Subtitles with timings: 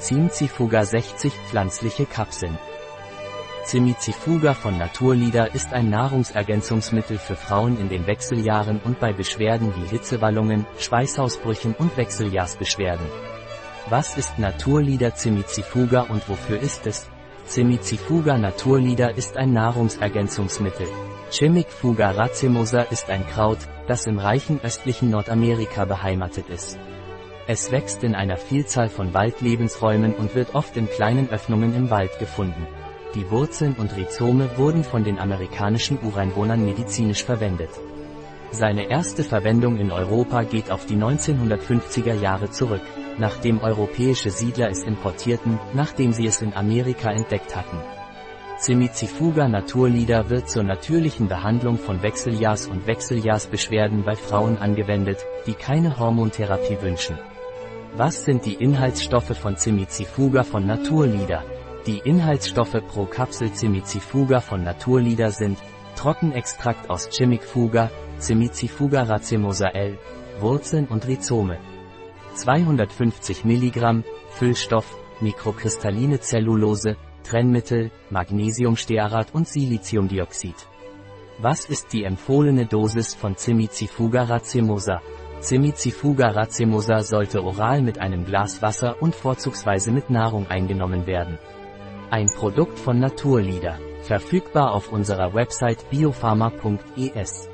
[0.00, 2.58] Cimcifuga 60 pflanzliche Kapseln.
[3.66, 9.86] Cimicifuga von Naturlieder ist ein Nahrungsergänzungsmittel für Frauen in den Wechseljahren und bei Beschwerden wie
[9.86, 13.06] Hitzewallungen, Schweißausbrüchen und Wechseljahrsbeschwerden.
[13.90, 17.06] Was ist Naturlieder Cimicifuga und wofür ist es?
[17.46, 20.86] Cimicifuga Naturlieder ist ein Nahrungsergänzungsmittel.
[21.30, 26.78] Chimicfuga racemosa ist ein Kraut, das im reichen östlichen Nordamerika beheimatet ist.
[27.52, 32.16] Es wächst in einer Vielzahl von Waldlebensräumen und wird oft in kleinen Öffnungen im Wald
[32.20, 32.64] gefunden.
[33.16, 37.70] Die Wurzeln und Rhizome wurden von den amerikanischen Ureinwohnern medizinisch verwendet.
[38.52, 42.84] Seine erste Verwendung in Europa geht auf die 1950er Jahre zurück,
[43.18, 47.78] nachdem europäische Siedler es importierten, nachdem sie es in Amerika entdeckt hatten.
[48.60, 55.98] Cimicifuga Naturlieder wird zur natürlichen Behandlung von Wechseljahrs- und Wechseljahrsbeschwerden bei Frauen angewendet, die keine
[55.98, 57.18] Hormontherapie wünschen.
[57.96, 61.42] Was sind die Inhaltsstoffe von Cimicifuga von Naturlieder?
[61.86, 65.58] Die Inhaltsstoffe pro Kapsel Cimicifuga von Naturlieder sind
[65.96, 69.98] Trockenextrakt aus Chimicfuga, Cimicifuga racemosa L,
[70.38, 71.58] Wurzeln und Rhizome.
[72.34, 80.54] 250 mg, Füllstoff, mikrokristalline Zellulose, Trennmittel, Magnesiumstearat und Siliziumdioxid.
[81.38, 85.02] Was ist die empfohlene Dosis von Cimicifuga racemosa?
[85.40, 91.38] Cimicifuga racemosa sollte oral mit einem Glas Wasser und vorzugsweise mit Nahrung eingenommen werden.
[92.10, 93.78] Ein Produkt von Naturlieder.
[94.02, 97.49] Verfügbar auf unserer Website biopharma.es.